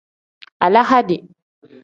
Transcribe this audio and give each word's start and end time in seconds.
Alahadi. 0.65 1.17